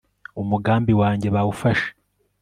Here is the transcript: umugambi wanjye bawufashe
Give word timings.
umugambi 0.41 0.93
wanjye 1.01 1.27
bawufashe 1.35 1.89